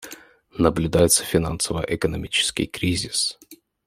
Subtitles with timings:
[0.57, 3.37] Наблюдается финансово-экономический кризис.